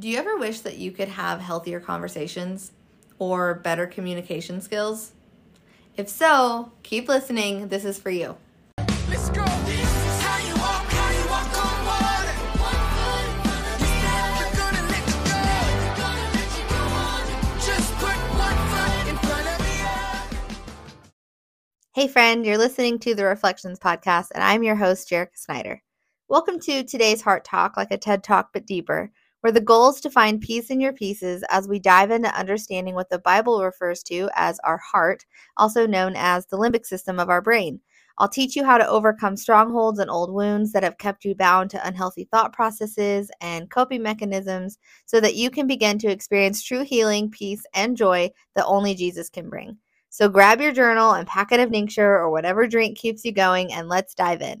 [0.00, 2.72] Do you ever wish that you could have healthier conversations
[3.18, 5.12] or better communication skills?
[5.94, 7.68] If so, keep listening.
[7.68, 8.34] This is for you.
[9.10, 9.44] Let's go.
[21.92, 25.82] Hey, friend, you're listening to the Reflections Podcast, and I'm your host, Jerica Snyder.
[26.28, 30.00] Welcome to today's Heart Talk, like a TED Talk, but deeper, where the goal is
[30.00, 34.02] to find peace in your pieces as we dive into understanding what the Bible refers
[34.04, 35.24] to as our heart,
[35.56, 37.80] also known as the limbic system of our brain.
[38.18, 41.70] I'll teach you how to overcome strongholds and old wounds that have kept you bound
[41.70, 46.84] to unhealthy thought processes and coping mechanisms so that you can begin to experience true
[46.84, 49.78] healing, peace, and joy that only Jesus can bring.
[50.10, 53.88] So grab your journal and packet of Nincture or whatever drink keeps you going, and
[53.88, 54.60] let's dive in.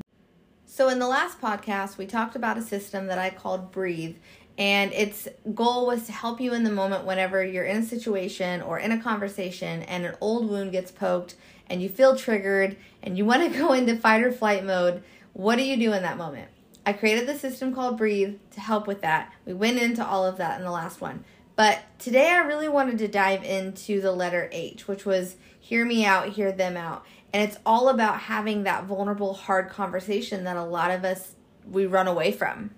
[0.64, 4.16] So, in the last podcast, we talked about a system that I called Breathe,
[4.60, 8.60] and its goal was to help you in the moment whenever you're in a situation
[8.60, 11.34] or in a conversation and an old wound gets poked
[11.70, 15.02] and you feel triggered and you want to go into fight or flight mode.
[15.32, 16.50] What do you do in that moment?
[16.84, 19.32] I created the system called Breathe to help with that.
[19.46, 21.24] We went into all of that in the last one.
[21.56, 26.04] But today I really wanted to dive into the letter H, which was hear me
[26.04, 27.06] out, hear them out.
[27.32, 31.34] And it's all about having that vulnerable, hard conversation that a lot of us
[31.66, 32.72] we run away from.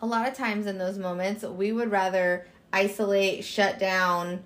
[0.00, 4.42] A lot of times in those moments, we would rather isolate, shut down,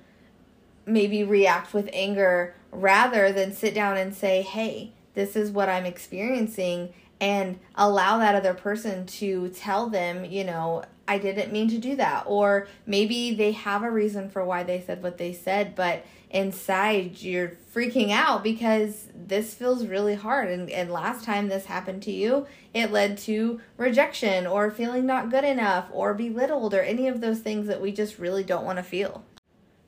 [0.86, 5.86] maybe react with anger rather than sit down and say, "Hey, this is what I'm
[5.86, 11.78] experiencing." and allow that other person to tell them, you know, I didn't mean to
[11.78, 12.22] do that.
[12.26, 17.20] Or maybe they have a reason for why they said what they said, but inside
[17.20, 20.50] you're freaking out because this feels really hard.
[20.50, 25.30] And, and last time this happened to you, it led to rejection or feeling not
[25.30, 28.78] good enough or belittled or any of those things that we just really don't want
[28.78, 29.24] to feel.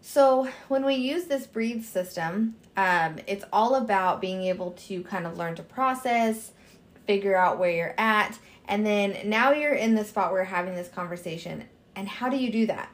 [0.00, 5.28] So, when we use this breathe system, um, it's all about being able to kind
[5.28, 6.50] of learn to process,
[7.06, 10.74] figure out where you're at, and then now you're in the spot where you're having
[10.74, 11.64] this conversation.
[11.94, 12.88] And how do you do that?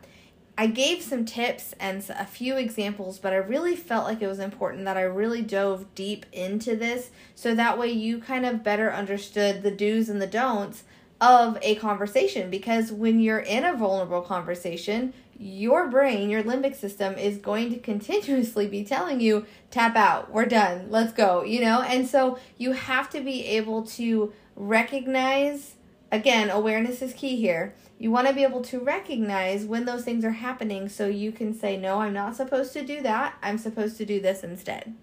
[0.60, 4.40] I gave some tips and a few examples, but I really felt like it was
[4.40, 8.92] important that I really dove deep into this so that way you kind of better
[8.92, 10.82] understood the do's and the don'ts
[11.20, 12.50] of a conversation.
[12.50, 17.78] Because when you're in a vulnerable conversation, your brain, your limbic system is going to
[17.78, 21.82] continuously be telling you, tap out, we're done, let's go, you know?
[21.82, 25.76] And so you have to be able to recognize
[26.10, 27.74] again, awareness is key here.
[27.98, 31.52] You want to be able to recognize when those things are happening so you can
[31.54, 33.36] say, No, I'm not supposed to do that.
[33.42, 34.94] I'm supposed to do this instead.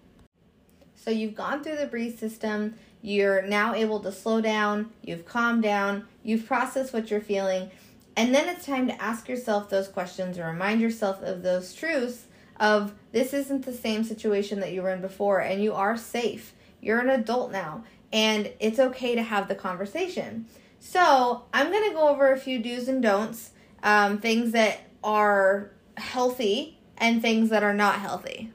[0.95, 2.75] So you've gone through the breathe system.
[3.01, 4.91] You're now able to slow down.
[5.03, 6.07] You've calmed down.
[6.23, 7.69] You've processed what you're feeling.
[8.17, 12.25] And then it's time to ask yourself those questions or remind yourself of those truths
[12.57, 16.53] of this isn't the same situation that you were in before and you are safe.
[16.81, 20.45] You're an adult now and it's okay to have the conversation.
[20.79, 23.51] So, I'm going to go over a few do's and don'ts,
[23.81, 28.51] um, things that are healthy and things that are not healthy,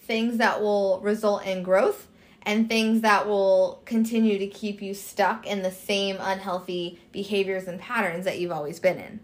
[0.00, 2.08] things that will result in growth,
[2.42, 7.80] and things that will continue to keep you stuck in the same unhealthy behaviors and
[7.80, 9.20] patterns that you've always been in.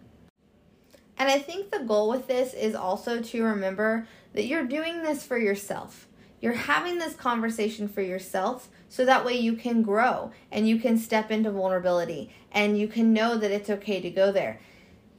[1.19, 5.23] And I think the goal with this is also to remember that you're doing this
[5.23, 6.07] for yourself.
[6.41, 10.97] You're having this conversation for yourself so that way you can grow and you can
[10.97, 14.61] step into vulnerability and you can know that it's okay to go there.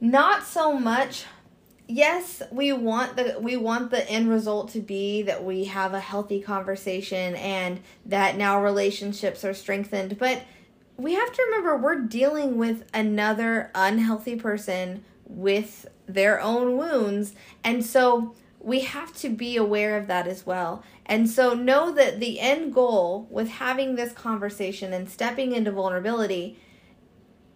[0.00, 1.24] Not so much
[1.92, 6.00] yes, we want the we want the end result to be that we have a
[6.00, 10.42] healthy conversation and that now relationships are strengthened, but
[10.96, 17.34] we have to remember we're dealing with another unhealthy person with their own wounds.
[17.64, 20.84] And so we have to be aware of that as well.
[21.12, 26.58] And so know that the end goal with having this conversation and stepping into vulnerability,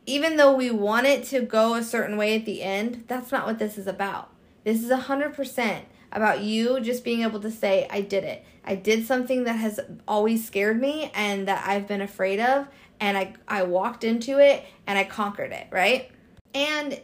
[0.05, 3.47] even though we want it to go a certain way at the end, that's not
[3.47, 4.31] what this is about.
[4.65, 8.45] This is 100% about you just being able to say, I did it.
[8.63, 12.69] I did something that has always scared me and that I've been afraid of,
[13.01, 16.11] and I, I walked into it and I conquered it, right?
[16.53, 17.01] And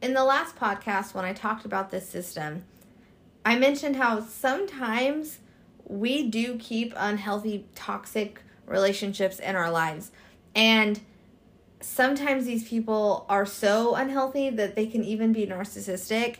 [0.00, 2.64] in the last podcast, when I talked about this system,
[3.44, 5.38] I mentioned how sometimes
[5.86, 10.10] we do keep unhealthy, toxic relationships in our lives.
[10.54, 11.00] And
[11.80, 16.38] sometimes these people are so unhealthy that they can even be narcissistic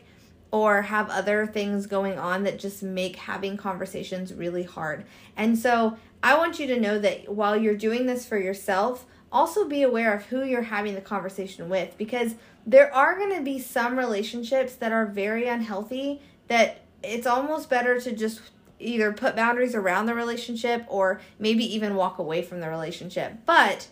[0.50, 5.04] or have other things going on that just make having conversations really hard.
[5.36, 9.66] And so I want you to know that while you're doing this for yourself, also
[9.66, 12.34] be aware of who you're having the conversation with because
[12.66, 17.98] there are going to be some relationships that are very unhealthy that it's almost better
[18.00, 18.42] to just
[18.82, 23.34] either put boundaries around the relationship or maybe even walk away from the relationship.
[23.46, 23.88] But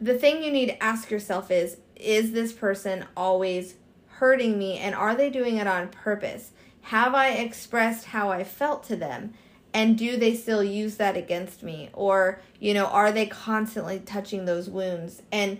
[0.00, 3.74] the thing you need to ask yourself is is this person always
[4.08, 6.50] hurting me and are they doing it on purpose?
[6.82, 9.34] Have I expressed how I felt to them?
[9.72, 11.90] And do they still use that against me?
[11.92, 15.22] Or, you know, are they constantly touching those wounds?
[15.32, 15.58] And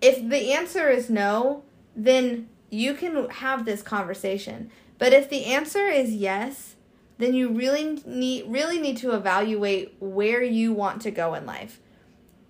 [0.00, 1.64] if the answer is no,
[1.96, 4.70] then you can have this conversation.
[4.98, 6.75] But if the answer is yes,
[7.18, 11.80] then you really need really need to evaluate where you want to go in life.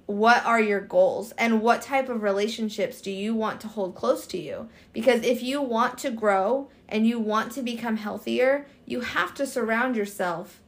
[0.06, 4.26] What are your goals and what type of relationships do you want to hold close
[4.28, 4.68] to you?
[4.92, 9.46] Because if you want to grow and you want to become healthier, you have to
[9.46, 10.62] surround yourself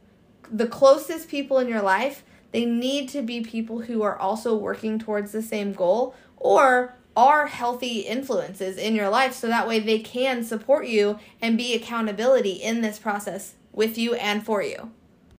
[0.51, 4.99] the closest people in your life, they need to be people who are also working
[4.99, 9.99] towards the same goal or are healthy influences in your life so that way they
[9.99, 14.91] can support you and be accountability in this process with you and for you.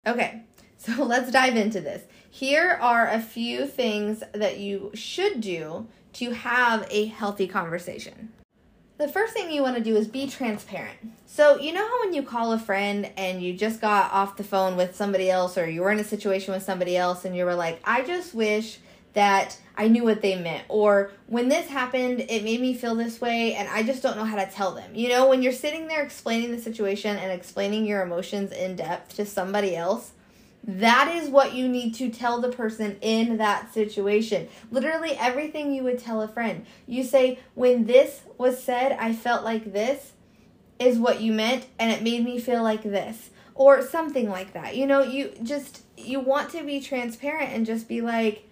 [0.05, 0.43] Okay,
[0.77, 2.03] so let's dive into this.
[2.29, 8.31] Here are a few things that you should do to have a healthy conversation.
[8.97, 10.97] The first thing you want to do is be transparent.
[11.25, 14.43] So, you know how when you call a friend and you just got off the
[14.43, 17.45] phone with somebody else or you were in a situation with somebody else and you
[17.45, 18.79] were like, I just wish
[19.13, 20.65] that I knew what they meant.
[20.67, 24.25] Or when this happened, it made me feel this way and I just don't know
[24.25, 24.93] how to tell them.
[24.93, 29.15] You know, when you're sitting there explaining the situation and explaining your emotions in depth
[29.15, 30.11] to somebody else,
[30.63, 34.47] that is what you need to tell the person in that situation.
[34.69, 36.65] Literally everything you would tell a friend.
[36.85, 40.11] You say, When this was said, I felt like this
[40.77, 43.29] is what you meant, and it made me feel like this.
[43.55, 44.75] Or something like that.
[44.75, 48.48] You know, you just, you want to be transparent and just be like,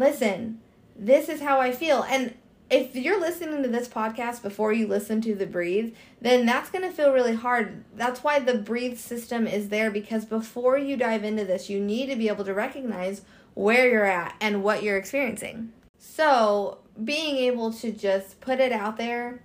[0.00, 0.60] listen,
[0.96, 2.02] this is how I feel.
[2.02, 2.34] And
[2.70, 6.84] if you're listening to this podcast before you listen to the breathe, then that's going
[6.84, 7.84] to feel really hard.
[7.94, 12.06] That's why the breathe system is there because before you dive into this, you need
[12.06, 13.22] to be able to recognize
[13.54, 15.72] where you're at and what you're experiencing.
[15.98, 19.42] So, being able to just put it out there,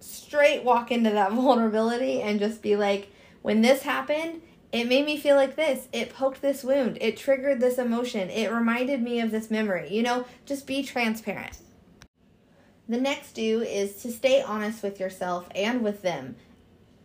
[0.00, 3.08] straight walk into that vulnerability and just be like,
[3.42, 4.40] when this happened,
[4.72, 5.88] it made me feel like this.
[5.92, 6.98] It poked this wound.
[7.00, 8.28] It triggered this emotion.
[8.28, 9.88] It reminded me of this memory.
[9.90, 11.58] You know, just be transparent.
[12.88, 16.36] The next do is to stay honest with yourself and with them.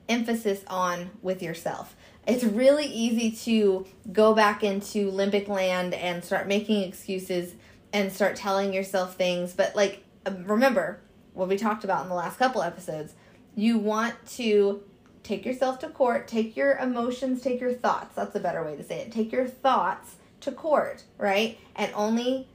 [0.10, 1.96] Emphasis on with yourself.
[2.28, 7.56] It's really easy to go back into limbic land and start making excuses
[7.92, 9.54] and start telling yourself things.
[9.54, 10.04] But, like,
[10.46, 11.02] remember
[11.34, 13.14] what we talked about in the last couple episodes.
[13.56, 14.84] You want to
[15.24, 18.16] take yourself to court, take your emotions, take your thoughts.
[18.16, 19.12] That's a better way to say it.
[19.12, 21.58] Take your thoughts to court, right?
[21.76, 22.48] And only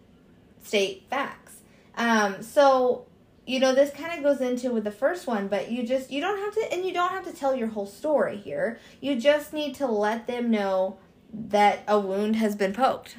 [0.63, 1.61] state facts.
[1.97, 3.07] Um, so,
[3.47, 6.21] you know, this kind of goes into with the first one, but you just, you
[6.21, 8.79] don't have to, and you don't have to tell your whole story here.
[9.01, 10.99] You just need to let them know
[11.33, 13.17] that a wound has been poked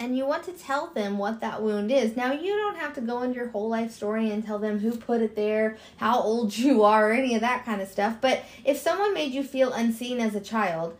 [0.00, 2.16] and you want to tell them what that wound is.
[2.16, 4.96] Now, you don't have to go into your whole life story and tell them who
[4.96, 8.16] put it there, how old you are, or any of that kind of stuff.
[8.18, 10.96] But if someone made you feel unseen as a child,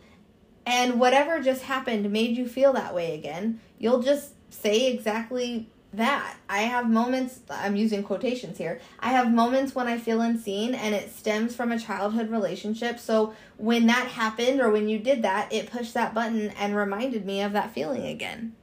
[0.67, 6.37] and whatever just happened made you feel that way again, you'll just say exactly that.
[6.47, 8.79] I have moments, I'm using quotations here.
[8.99, 12.99] I have moments when I feel unseen and it stems from a childhood relationship.
[12.99, 17.25] So when that happened or when you did that, it pushed that button and reminded
[17.25, 18.55] me of that feeling again.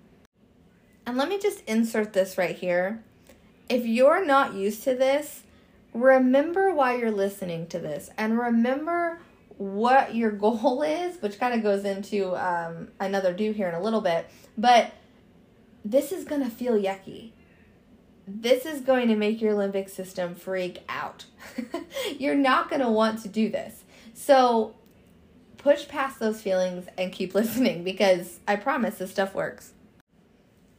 [1.08, 3.02] And let me just insert this right here.
[3.70, 5.42] If you're not used to this,
[5.94, 9.18] remember why you're listening to this and remember
[9.56, 13.80] what your goal is, which kind of goes into um, another do here in a
[13.80, 14.28] little bit.
[14.58, 14.92] But
[15.82, 17.30] this is going to feel yucky.
[18.26, 21.24] This is going to make your limbic system freak out.
[22.18, 23.82] You're not going to want to do this.
[24.12, 24.74] So
[25.56, 29.72] push past those feelings and keep listening because I promise this stuff works.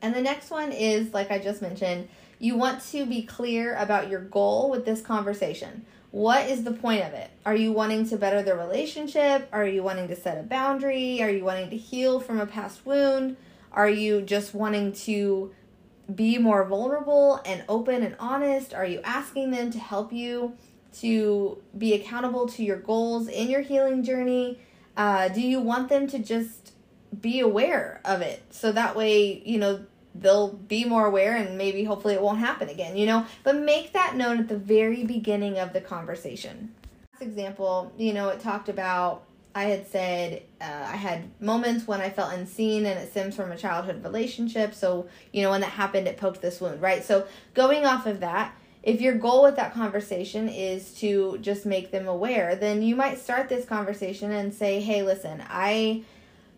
[0.01, 2.07] And the next one is, like I just mentioned,
[2.39, 5.85] you want to be clear about your goal with this conversation.
[6.11, 7.29] What is the point of it?
[7.45, 9.47] Are you wanting to better the relationship?
[9.51, 11.21] Are you wanting to set a boundary?
[11.21, 13.37] Are you wanting to heal from a past wound?
[13.71, 15.53] Are you just wanting to
[16.13, 18.73] be more vulnerable and open and honest?
[18.73, 20.53] Are you asking them to help you
[21.01, 24.59] to be accountable to your goals in your healing journey?
[24.97, 26.73] Uh, do you want them to just
[27.21, 29.83] be aware of it so that way you know
[30.21, 33.93] they'll be more aware and maybe hopefully it won't happen again you know but make
[33.93, 36.73] that known at the very beginning of the conversation
[37.21, 39.23] example you know it talked about
[39.55, 43.51] I had said uh, I had moments when I felt unseen and it stems from
[43.51, 44.75] a childhood relationship.
[44.75, 47.03] So, you know, when that happened, it poked this wound, right?
[47.03, 51.91] So, going off of that, if your goal with that conversation is to just make
[51.91, 56.03] them aware, then you might start this conversation and say, hey, listen, I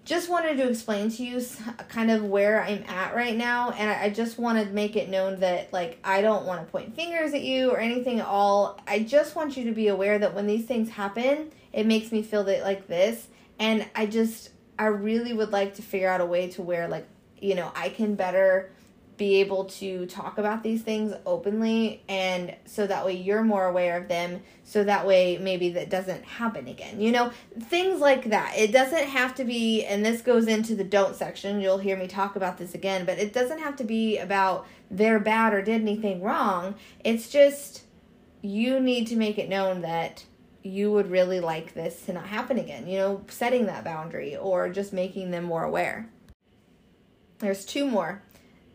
[0.03, 1.43] just wanted to explain to you
[1.87, 3.71] kind of where I'm at right now.
[3.71, 6.95] And I just want to make it known that, like, I don't want to point
[6.95, 8.79] fingers at you or anything at all.
[8.87, 12.23] I just want you to be aware that when these things happen, it makes me
[12.23, 13.27] feel that like this.
[13.59, 17.07] And I just, I really would like to figure out a way to where, like,
[17.39, 18.71] you know, I can better
[19.21, 23.95] be able to talk about these things openly and so that way you're more aware
[23.95, 27.31] of them so that way maybe that doesn't happen again you know?
[27.59, 28.57] Things like that.
[28.57, 32.07] It doesn't have to be and this goes into the don't section you'll hear me
[32.07, 35.81] talk about this again but it doesn't have to be about they're bad or did
[35.81, 36.73] anything wrong.
[37.03, 37.83] It's just
[38.41, 40.25] you need to make it known that
[40.63, 43.23] you would really like this to not happen again you know?
[43.27, 46.09] Setting that boundary or just making them more aware.
[47.37, 48.23] There's two more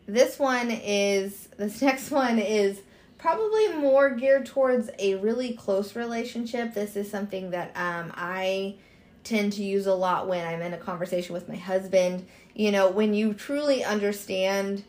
[0.07, 2.81] this one is, this next one is
[3.17, 6.73] probably more geared towards a really close relationship.
[6.73, 8.75] This is something that um, I
[9.23, 12.25] tend to use a lot when I'm in a conversation with my husband.
[12.53, 14.83] You know, when you truly understand,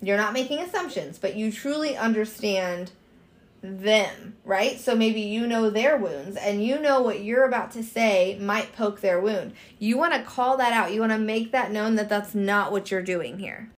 [0.00, 2.92] you're not making assumptions, but you truly understand
[3.60, 4.78] them, right?
[4.78, 8.72] So maybe you know their wounds and you know what you're about to say might
[8.72, 9.52] poke their wound.
[9.78, 10.92] You want to call that out.
[10.92, 13.70] You want to make that known that that's not what you're doing here.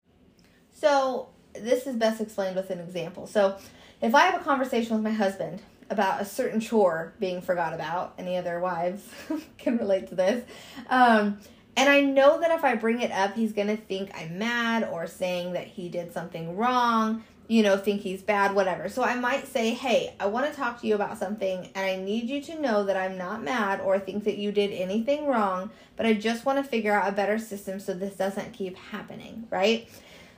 [0.79, 3.27] So, this is best explained with an example.
[3.27, 3.57] So,
[4.01, 8.13] if I have a conversation with my husband about a certain chore being forgot about,
[8.17, 9.03] any other wives
[9.57, 10.45] can relate to this.
[10.89, 11.39] Um,
[11.75, 14.87] and I know that if I bring it up, he's going to think I'm mad
[14.89, 18.87] or saying that he did something wrong, you know, think he's bad, whatever.
[18.87, 21.95] So I might say, hey, I want to talk to you about something and I
[21.97, 25.71] need you to know that I'm not mad or think that you did anything wrong,
[25.97, 29.47] but I just want to figure out a better system so this doesn't keep happening,
[29.49, 29.89] right?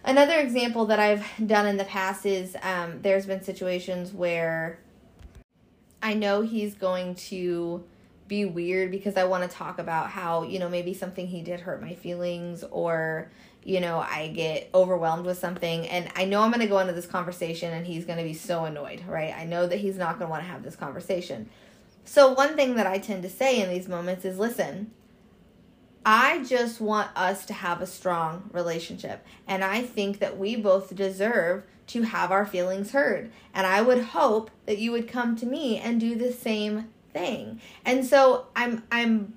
[0.03, 4.79] Another example that I've done in the past is um, there's been situations where
[6.01, 7.83] I know he's going to
[8.27, 11.59] be weird because I want to talk about how, you know, maybe something he did
[11.59, 13.29] hurt my feelings or,
[13.63, 16.93] you know, I get overwhelmed with something and I know I'm going to go into
[16.93, 19.35] this conversation and he's going to be so annoyed, right?
[19.35, 21.49] I know that he's not going to want to have this conversation.
[22.05, 24.91] So, one thing that I tend to say in these moments is listen,
[26.05, 29.25] I just want us to have a strong relationship.
[29.47, 33.31] And I think that we both deserve to have our feelings heard.
[33.53, 37.61] And I would hope that you would come to me and do the same thing.
[37.85, 39.33] And so I'm I'm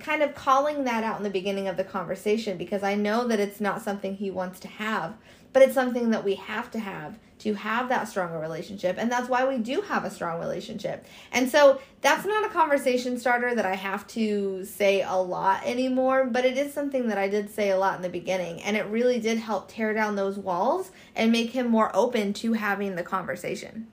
[0.00, 3.38] kind of calling that out in the beginning of the conversation because I know that
[3.38, 5.14] it's not something he wants to have,
[5.52, 8.96] but it's something that we have to have to have that stronger relationship.
[8.98, 11.04] And that's why we do have a strong relationship.
[11.32, 16.26] And so that's not a conversation starter that I have to say a lot anymore,
[16.26, 18.62] but it is something that I did say a lot in the beginning.
[18.62, 22.54] And it really did help tear down those walls and make him more open to
[22.54, 23.88] having the conversation.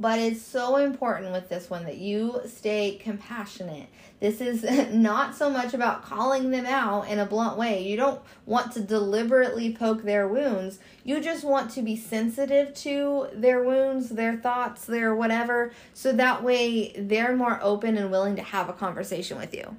[0.00, 3.88] But it's so important with this one that you stay compassionate.
[4.20, 7.82] This is not so much about calling them out in a blunt way.
[7.82, 10.78] You don't want to deliberately poke their wounds.
[11.04, 16.42] You just want to be sensitive to their wounds, their thoughts, their whatever, so that
[16.42, 19.76] way they're more open and willing to have a conversation with you.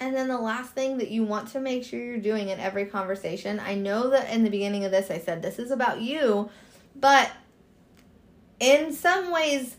[0.00, 2.86] And then the last thing that you want to make sure you're doing in every
[2.86, 6.50] conversation, I know that in the beginning of this I said this is about you,
[6.96, 7.30] but
[8.60, 9.76] in some ways,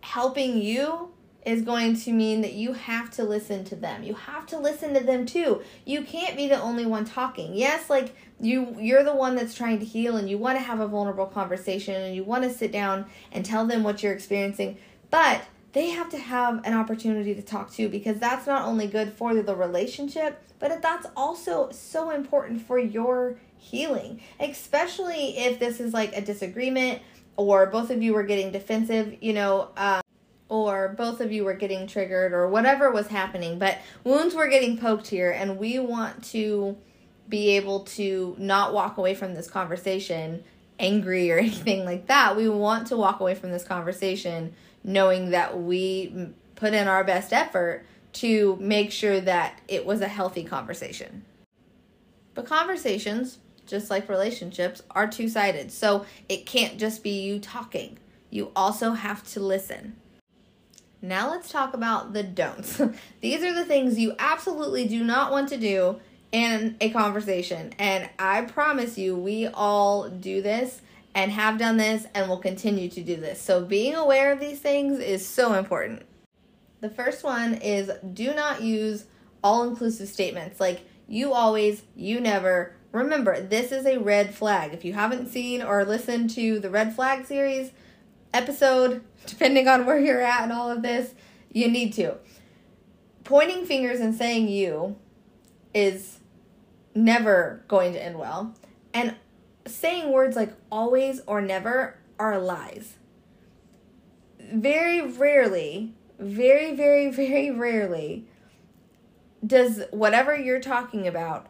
[0.00, 1.10] helping you
[1.44, 4.02] is going to mean that you have to listen to them.
[4.02, 5.62] You have to listen to them too.
[5.86, 7.54] You can't be the only one talking.
[7.54, 10.80] Yes, like you you're the one that's trying to heal and you want to have
[10.80, 14.76] a vulnerable conversation and you want to sit down and tell them what you're experiencing,
[15.10, 15.42] but
[15.72, 19.34] they have to have an opportunity to talk too because that's not only good for
[19.34, 26.16] the relationship, but that's also so important for your healing, especially if this is like
[26.16, 27.00] a disagreement
[27.40, 30.02] or both of you were getting defensive, you know, um,
[30.50, 33.58] or both of you were getting triggered, or whatever was happening.
[33.58, 36.76] But wounds were getting poked here, and we want to
[37.30, 40.44] be able to not walk away from this conversation
[40.78, 42.36] angry or anything like that.
[42.36, 44.52] We want to walk away from this conversation
[44.84, 50.08] knowing that we put in our best effort to make sure that it was a
[50.08, 51.24] healthy conversation.
[52.34, 53.38] But conversations
[53.70, 55.72] just like relationships, are two sided.
[55.72, 57.98] So it can't just be you talking,
[58.28, 59.96] you also have to listen.
[61.02, 62.80] Now let's talk about the don'ts.
[63.20, 65.98] These are the things you absolutely do not want to do
[66.30, 67.72] in a conversation.
[67.78, 70.82] And I promise you, we all do this
[71.14, 73.40] and have done this and will continue to do this.
[73.40, 76.02] So being aware of these things is so important.
[76.80, 79.04] The first one is do not use
[79.42, 82.76] all inclusive statements like you always, you never.
[82.92, 84.74] Remember, this is a red flag.
[84.74, 87.70] If you haven't seen or listened to the red flag series
[88.34, 91.14] episode, depending on where you're at and all of this,
[91.52, 92.16] you need to.
[93.24, 94.96] Pointing fingers and saying you
[95.72, 96.18] is
[96.94, 98.54] never going to end well.
[98.92, 99.14] And
[99.66, 102.94] saying words like always or never are lies.
[104.52, 108.26] Very rarely, very, very, very rarely
[109.46, 111.46] does whatever you're talking about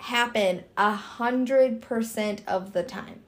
[0.00, 3.20] happen a hundred percent of the time.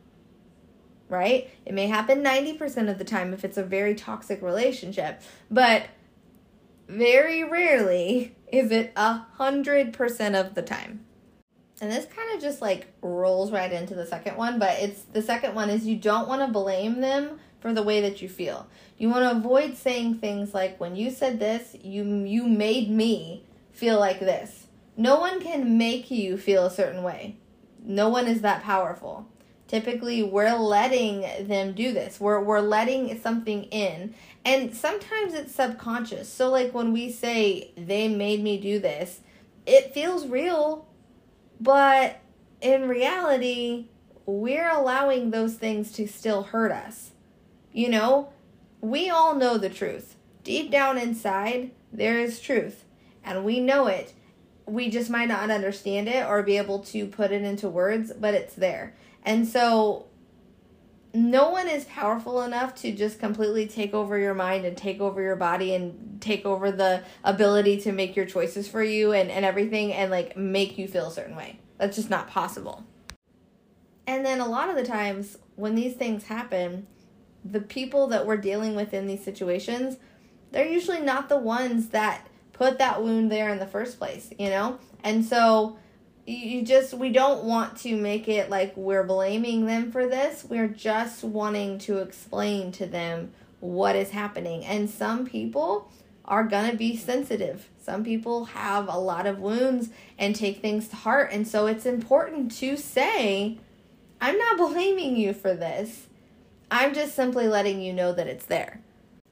[1.09, 1.51] Right?
[1.67, 5.89] It may happen 90% of the time if it's a very toxic relationship, but
[6.89, 11.05] very rarely is it a hundred percent of the time.
[11.83, 15.21] And this kind of just like rolls right into the second one, but it's the
[15.21, 18.67] second one is you don't want to blame them for the way that you feel.
[18.99, 23.45] You want to avoid saying things like when you said this, you you made me
[23.73, 24.62] feel like this.
[24.97, 27.37] No one can make you feel a certain way.
[27.83, 29.27] No one is that powerful.
[29.67, 32.21] Typically, we're letting them do this.
[32.21, 34.15] We're we're letting something in.
[34.45, 36.29] And sometimes it's subconscious.
[36.29, 39.21] So like when we say they made me do this,
[39.65, 40.87] it feels real
[41.63, 42.21] but
[42.61, 43.87] in reality,
[44.27, 47.13] we're allowing those things to still hurt us.
[47.73, 48.33] You know,
[48.81, 50.17] we all know the truth.
[50.43, 52.85] Deep down inside, there is truth,
[53.25, 54.13] and we know it.
[54.67, 58.35] We just might not understand it or be able to put it into words, but
[58.35, 58.95] it's there.
[59.25, 60.07] And so,
[61.15, 65.21] no one is powerful enough to just completely take over your mind and take over
[65.21, 69.45] your body and take over the ability to make your choices for you and, and
[69.45, 71.59] everything and like make you feel a certain way.
[71.77, 72.85] That's just not possible.
[74.07, 76.87] And then a lot of the times when these things happen,
[77.45, 79.97] the people that we're dealing with in these situations,
[80.51, 84.49] they're usually not the ones that put that wound there in the first place, you
[84.49, 84.79] know?
[85.03, 85.77] And so
[86.27, 90.45] you just we don't want to make it like we're blaming them for this.
[90.45, 94.65] We're just wanting to explain to them what is happening.
[94.65, 95.91] And some people
[96.25, 97.69] are going to be sensitive.
[97.81, 101.31] Some people have a lot of wounds and take things to heart.
[101.33, 103.59] And so it's important to say,
[104.21, 106.07] I'm not blaming you for this.
[106.71, 108.81] I'm just simply letting you know that it's there.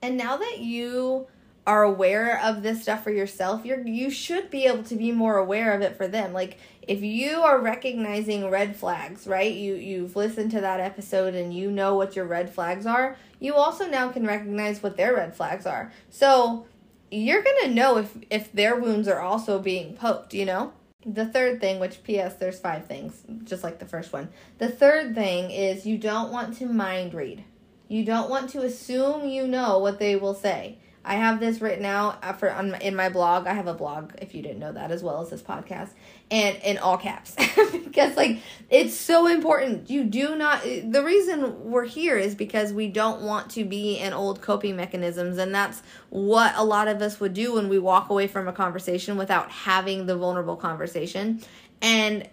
[0.02, 1.28] And now that you
[1.70, 5.36] are aware of this stuff for yourself, you're you should be able to be more
[5.36, 6.32] aware of it for them.
[6.32, 9.54] Like if you are recognizing red flags, right?
[9.54, 13.54] You you've listened to that episode and you know what your red flags are, you
[13.54, 15.92] also now can recognize what their red flags are.
[16.08, 16.66] So
[17.12, 20.72] you're gonna know if if their wounds are also being poked you know
[21.06, 24.28] the third thing which ps there's five things just like the first one
[24.58, 27.42] the third thing is you don't want to mind read
[27.88, 31.86] you don't want to assume you know what they will say I have this written
[31.86, 33.46] out uh, for on in my blog.
[33.46, 35.90] I have a blog if you didn't know that as well as this podcast
[36.30, 37.34] and in all caps
[37.72, 39.88] because like it's so important.
[39.88, 44.12] You do not the reason we're here is because we don't want to be in
[44.12, 48.10] old coping mechanisms and that's what a lot of us would do when we walk
[48.10, 51.40] away from a conversation without having the vulnerable conversation.
[51.80, 52.28] And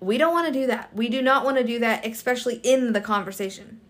[0.00, 0.94] we don't want to do that.
[0.96, 3.80] We do not want to do that especially in the conversation.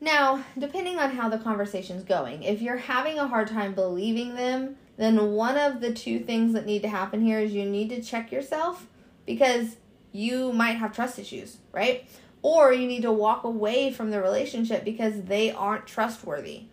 [0.00, 4.76] Now, depending on how the conversation's going, if you're having a hard time believing them,
[4.96, 8.02] then one of the two things that need to happen here is you need to
[8.02, 8.86] check yourself
[9.26, 9.76] because
[10.12, 12.08] you might have trust issues, right?
[12.42, 16.64] Or you need to walk away from the relationship because they aren't trustworthy.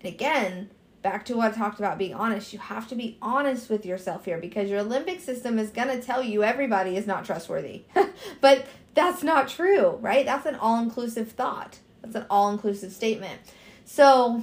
[0.00, 0.70] And again,
[1.02, 4.24] back to what I talked about being honest, you have to be honest with yourself
[4.24, 7.82] here because your limbic system is going to tell you everybody is not trustworthy.
[8.40, 10.24] but that's not true, right?
[10.24, 11.78] That's an all inclusive thought.
[12.02, 13.40] That's an all inclusive statement.
[13.84, 14.42] So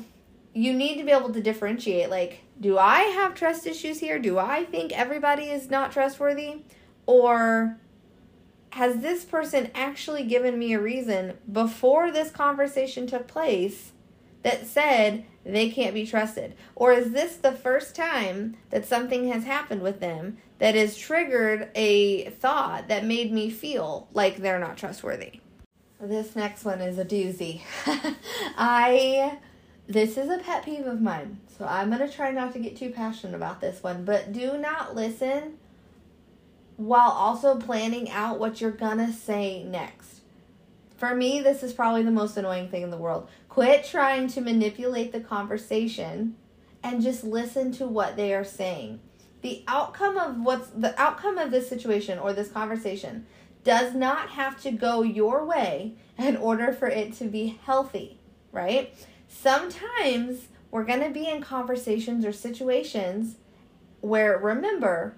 [0.54, 4.20] you need to be able to differentiate like, do I have trust issues here?
[4.20, 6.64] Do I think everybody is not trustworthy?
[7.06, 7.78] Or
[8.72, 13.92] has this person actually given me a reason before this conversation took place
[14.44, 16.56] that said they can't be trusted?
[16.76, 21.70] Or is this the first time that something has happened with them that has triggered
[21.76, 25.40] a thought that made me feel like they're not trustworthy?
[26.00, 27.62] This next one is a doozy.
[28.58, 29.40] I
[29.88, 31.40] this is a pet peeve of mine.
[31.58, 34.58] So I'm going to try not to get too passionate about this one, but do
[34.58, 35.58] not listen
[36.76, 40.22] while also planning out what you're going to say next.
[40.98, 43.28] For me, this is probably the most annoying thing in the world.
[43.50, 46.36] Quit trying to manipulate the conversation
[46.84, 49.00] and just listen to what they are saying.
[49.42, 53.26] The outcome of what's the outcome of this situation or this conversation
[53.68, 58.18] does not have to go your way in order for it to be healthy,
[58.54, 58.94] right?
[59.28, 63.36] Sometimes we're going to be in conversations or situations
[64.00, 65.18] where remember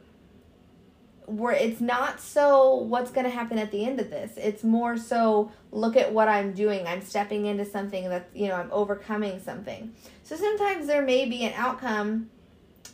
[1.27, 4.31] where it's not so what's going to happen at the end of this.
[4.35, 6.87] It's more so look at what i'm doing.
[6.87, 9.93] I'm stepping into something that you know i'm overcoming something.
[10.23, 12.31] So sometimes there may be an outcome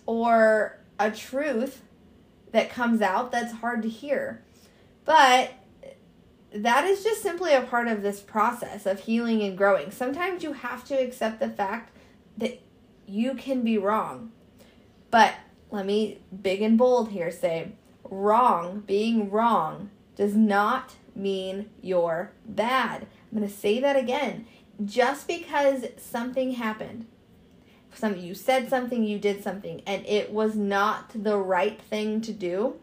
[0.05, 1.81] or a truth
[2.51, 4.41] that comes out that's hard to hear
[5.05, 5.53] but
[6.53, 10.53] that is just simply a part of this process of healing and growing sometimes you
[10.53, 11.95] have to accept the fact
[12.37, 12.59] that
[13.05, 14.31] you can be wrong
[15.11, 15.35] but
[15.71, 17.73] let me big and bold here say
[18.09, 23.07] wrong, being wrong, does not mean you're bad.
[23.31, 24.45] I'm going to say that again.
[24.83, 27.05] Just because something happened,
[27.93, 32.33] some you said something, you did something, and it was not the right thing to
[32.33, 32.75] do,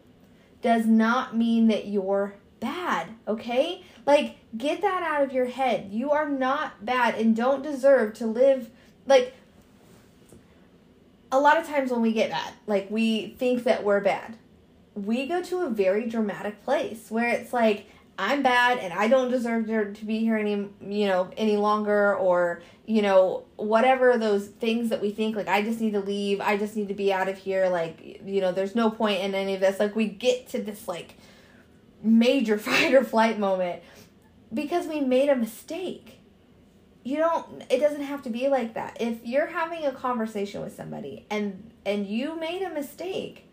[0.63, 3.83] does not mean that you're bad, okay?
[4.05, 5.89] Like, get that out of your head.
[5.91, 8.71] You are not bad and don't deserve to live
[9.05, 9.33] like
[11.31, 14.37] a lot of times when we get mad, like we think that we're bad
[14.95, 19.31] we go to a very dramatic place where it's like I'm bad and I don't
[19.31, 24.89] deserve to be here any you know any longer or you know whatever those things
[24.89, 27.27] that we think like I just need to leave I just need to be out
[27.27, 29.79] of here like you know there's no point in any of this.
[29.79, 31.15] Like we get to this like
[32.03, 33.81] major fight or flight moment
[34.53, 36.19] because we made a mistake.
[37.03, 38.97] You don't it doesn't have to be like that.
[38.99, 43.49] If you're having a conversation with somebody and and you made a mistake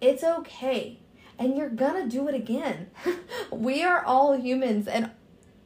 [0.00, 0.98] it's okay.
[1.38, 2.90] And you're gonna do it again.
[3.52, 5.10] we are all humans and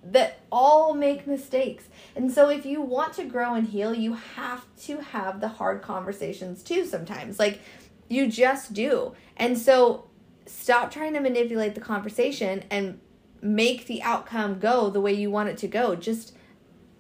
[0.05, 1.85] that all make mistakes.
[2.17, 5.81] And so if you want to grow and heal, you have to have the hard
[5.83, 7.39] conversations too sometimes.
[7.39, 7.61] Like
[8.09, 9.15] you just do.
[9.37, 10.09] And so
[10.47, 13.01] stop trying to manipulate the conversation and
[13.41, 15.95] make the outcome go the way you want it to go.
[15.95, 16.35] Just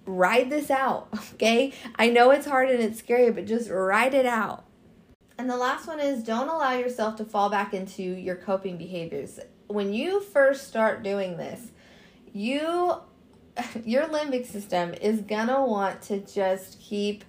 [0.04, 1.72] ride this out, okay?
[1.96, 4.64] I know it's hard and it's scary, but just ride it out.
[5.38, 9.40] And the last one is don't allow yourself to fall back into your coping behaviors.
[9.66, 11.70] When you first start doing this,
[12.32, 12.96] you
[13.84, 17.24] your limbic system is to want to just keep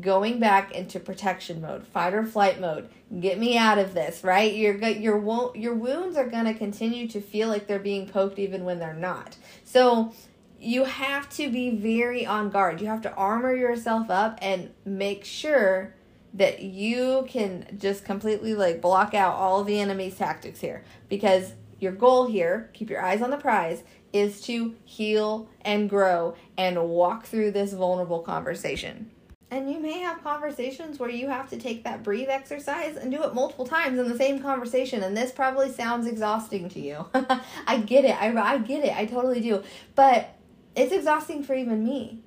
[0.00, 2.88] going back into protection mode, fight or flight mode.
[3.20, 4.52] Get me out of this, right?
[4.52, 8.78] Your your your wounds are to continue to feel like they're being poked even when
[8.78, 9.36] they're not.
[9.62, 10.12] So
[10.58, 12.80] you have to be very on guard.
[12.80, 15.94] You have to armor yourself up and make sure
[16.34, 21.92] that you can just completely like block out all the enemy's tactics here because your
[21.92, 27.26] goal here, keep your eyes on the prize, is to heal and grow and walk
[27.26, 29.10] through this vulnerable conversation.
[29.50, 33.22] And you may have conversations where you have to take that breathe exercise and do
[33.22, 35.02] it multiple times in the same conversation.
[35.02, 37.06] And this probably sounds exhausting to you.
[37.66, 38.20] I get it.
[38.20, 38.96] I, I get it.
[38.96, 39.62] I totally do.
[39.94, 40.34] But
[40.74, 42.22] it's exhausting for even me.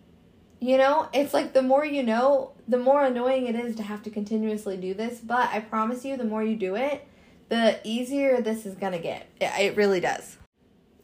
[0.61, 4.03] You know, it's like the more you know, the more annoying it is to have
[4.03, 5.19] to continuously do this.
[5.19, 7.07] But I promise you, the more you do it,
[7.49, 9.27] the easier this is to get.
[9.39, 10.37] It really does.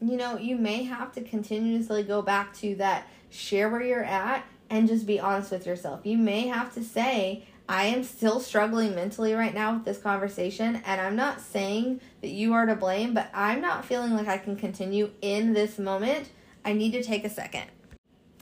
[0.01, 4.43] You know, you may have to continuously go back to that, share where you're at,
[4.69, 6.01] and just be honest with yourself.
[6.03, 10.81] You may have to say, I am still struggling mentally right now with this conversation,
[10.85, 14.37] and I'm not saying that you are to blame, but I'm not feeling like I
[14.37, 16.29] can continue in this moment.
[16.65, 17.67] I need to take a second.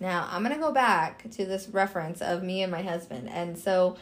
[0.02, 3.30] Now, I'm going to go back to this reference of me and my husband.
[3.30, 3.98] And so,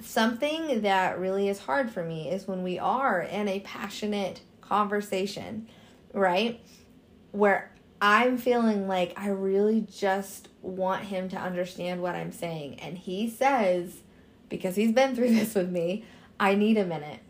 [0.00, 5.68] something that really is hard for me is when we are in a passionate conversation,
[6.12, 6.60] right?
[7.30, 7.70] Where
[8.02, 12.80] I'm feeling like I really just want him to understand what I'm saying.
[12.80, 14.02] And he says,
[14.48, 16.04] because he's been through this with me,
[16.40, 17.20] I need a minute.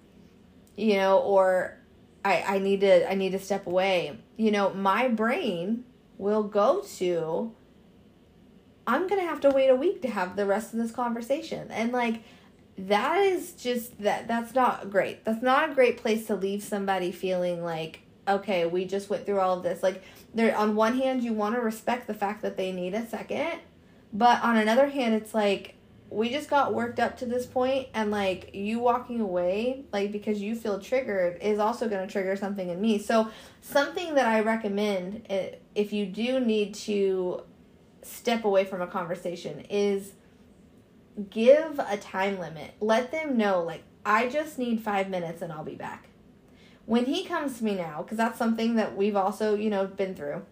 [0.78, 1.76] You know, or
[2.24, 4.18] I, I need to I need to step away.
[4.38, 5.84] You know, my brain
[6.18, 7.52] will go to
[8.86, 11.70] I'm going to have to wait a week to have the rest of this conversation.
[11.70, 12.22] And like
[12.78, 15.24] that is just that that's not great.
[15.24, 19.38] That's not a great place to leave somebody feeling like okay, we just went through
[19.38, 19.82] all of this.
[19.82, 20.02] Like
[20.34, 23.60] there on one hand you want to respect the fact that they need a second,
[24.12, 25.76] but on another hand it's like
[26.08, 30.40] we just got worked up to this point and like you walking away like because
[30.40, 33.28] you feel triggered is also going to trigger something in me so
[33.60, 37.42] something that i recommend eh, if you do need to
[38.06, 40.12] step away from a conversation is
[41.30, 42.74] give a time limit.
[42.80, 46.08] Let them know, like, I just need five minutes and I'll be back.
[46.84, 50.14] When he comes to me now, because that's something that we've also, you know, been
[50.14, 50.42] through,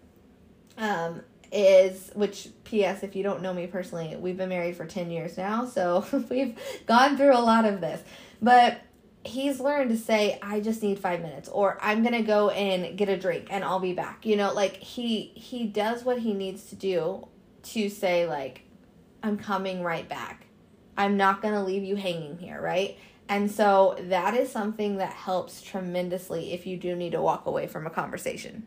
[0.77, 1.23] um,
[1.55, 5.37] is which ps if you don't know me personally we've been married for 10 years
[5.37, 8.03] now so we've gone through a lot of this
[8.43, 8.81] but
[9.25, 13.09] he's learned to say i just need five minutes or i'm gonna go and get
[13.09, 16.65] a drink and i'll be back you know like he he does what he needs
[16.65, 17.27] to do
[17.65, 18.63] to say like
[19.23, 20.47] I'm coming right back.
[20.97, 22.97] I'm not going to leave you hanging here, right?
[23.29, 27.67] And so that is something that helps tremendously if you do need to walk away
[27.67, 28.67] from a conversation.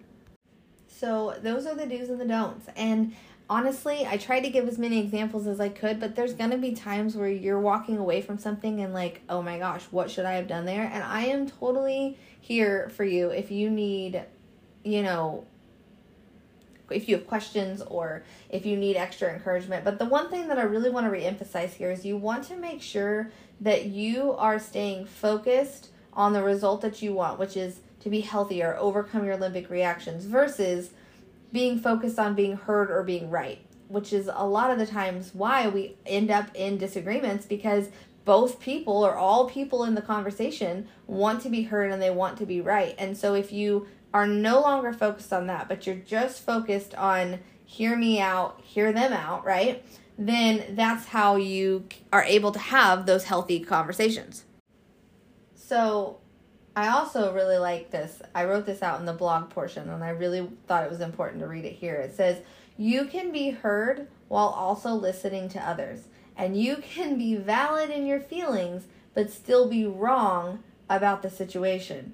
[0.87, 2.65] So those are the do's and the don'ts.
[2.75, 3.15] And
[3.49, 6.57] honestly, I tried to give as many examples as I could, but there's going to
[6.57, 10.25] be times where you're walking away from something and like, oh my gosh, what should
[10.25, 10.89] I have done there?
[10.91, 14.23] And I am totally here for you if you need,
[14.83, 15.45] you know,
[16.89, 19.83] if you have questions or if you need extra encouragement.
[19.83, 22.55] But the one thing that I really want to reemphasize here is you want to
[22.55, 27.79] make sure that you are staying focused on the result that you want, which is
[27.99, 30.91] to be healthier, overcome your limbic reactions, versus
[31.51, 35.31] being focused on being heard or being right, which is a lot of the times
[35.33, 37.89] why we end up in disagreements because
[38.25, 42.37] both people or all people in the conversation want to be heard and they want
[42.37, 42.93] to be right.
[42.97, 47.39] And so if you are no longer focused on that, but you're just focused on
[47.65, 49.85] hear me out, hear them out, right?
[50.17, 54.45] Then that's how you are able to have those healthy conversations.
[55.55, 56.19] So,
[56.75, 58.21] I also really like this.
[58.35, 61.41] I wrote this out in the blog portion and I really thought it was important
[61.41, 61.95] to read it here.
[61.95, 62.41] It says,
[62.77, 66.01] You can be heard while also listening to others,
[66.35, 68.83] and you can be valid in your feelings
[69.17, 72.13] but still be wrong about the situation.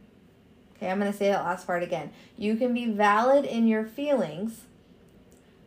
[0.84, 2.12] Okay, I'm going to say that last part again.
[2.38, 4.64] You can be valid in your feelings,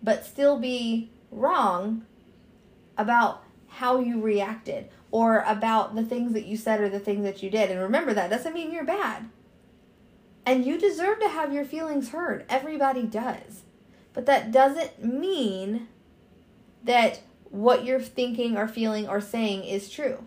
[0.03, 2.05] but still be wrong
[2.99, 7.43] about how you reacted or about the things that you said or the things that
[7.43, 7.71] you did.
[7.71, 9.31] And remember, that doesn't mean you're bad.
[10.45, 12.45] And you deserve to have your feelings heard.
[12.51, 13.63] Everybody does.
[14.13, 15.89] But that doesn't mean
[16.85, 20.27] that what you're thinking or feeling or saying is true.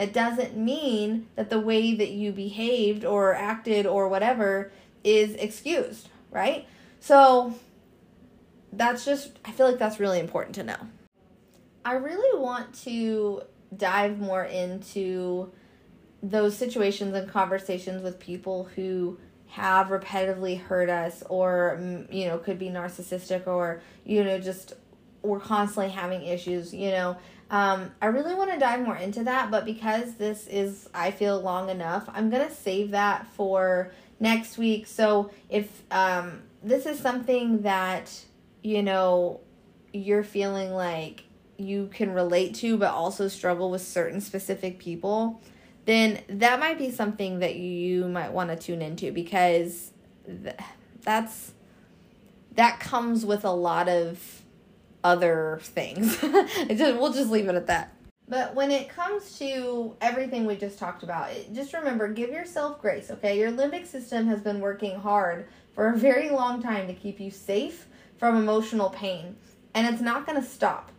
[0.00, 4.72] It doesn't mean that the way that you behaved or acted or whatever
[5.04, 6.66] is excused, right?
[7.00, 7.54] So
[8.72, 10.78] that's just, I feel like that's really important to know.
[11.84, 13.42] I really want to
[13.76, 15.52] dive more into
[16.22, 22.38] those situations and conversations with people who have repetitively hurt us or mm, you know
[22.38, 24.74] could be narcissistic or you know just
[25.22, 27.16] we're constantly having issues you know
[27.50, 31.40] um, I really want to dive more into that, but because this is, I feel,
[31.40, 34.86] long enough, I'm going to save that for next week.
[34.86, 38.12] So if um, this is something that,
[38.62, 39.40] you know,
[39.92, 41.24] you're feeling like
[41.56, 45.42] you can relate to, but also struggle with certain specific people,
[45.86, 49.90] then that might be something that you might want to tune into because
[50.26, 50.54] th-
[51.02, 51.52] that's
[52.54, 54.42] that comes with a lot of
[55.04, 56.16] other things.
[56.20, 57.94] just, we'll just leave it at that.
[58.28, 62.80] But when it comes to everything we just talked about, it, just remember give yourself
[62.80, 63.36] grace, okay?
[63.36, 67.32] Your limbic system has been working hard for a very long time to keep you
[67.32, 69.34] safe from emotional pain,
[69.74, 70.92] and it's not going to stop.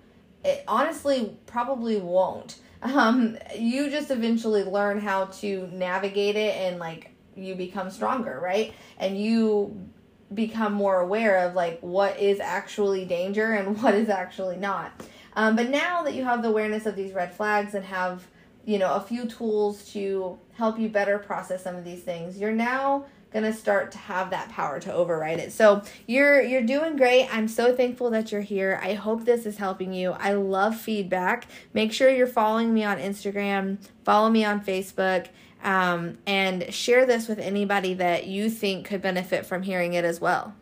[0.44, 2.58] It honestly probably won't.
[2.82, 8.74] Um, you just eventually learn how to navigate it and like you become stronger, right?
[8.98, 9.88] And you
[10.34, 14.92] become more aware of like what is actually danger and what is actually not.
[15.36, 18.28] Um, but now that you have the awareness of these red flags and have
[18.66, 22.52] you know a few tools to help you better process some of these things, you're
[22.52, 25.54] now going to start to have that power to override it.
[25.54, 27.28] So you're you're doing great.
[27.32, 28.80] I'm so thankful that you're here.
[28.84, 30.12] I hope this is helping you.
[30.12, 31.48] I love feedback.
[31.74, 35.28] Make sure you're following me on Instagram, follow me on Facebook
[35.64, 40.20] um, and share this with anybody that you think could benefit from hearing it as
[40.20, 40.56] well.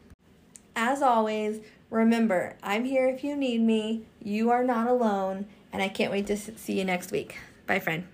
[0.75, 1.59] As always,
[1.89, 4.03] remember, I'm here if you need me.
[4.21, 7.37] You are not alone, and I can't wait to see you next week.
[7.65, 8.05] Bye, friend.